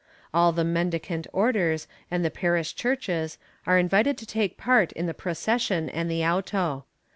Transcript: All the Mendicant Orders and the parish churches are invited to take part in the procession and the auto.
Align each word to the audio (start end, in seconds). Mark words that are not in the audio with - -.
All 0.33 0.51
the 0.51 0.63
Mendicant 0.63 1.27
Orders 1.31 1.87
and 2.09 2.25
the 2.25 2.31
parish 2.31 2.73
churches 2.73 3.37
are 3.67 3.77
invited 3.77 4.17
to 4.17 4.25
take 4.25 4.57
part 4.57 4.91
in 4.93 5.05
the 5.05 5.13
procession 5.13 5.91
and 5.91 6.09
the 6.09 6.25
auto. 6.25 6.85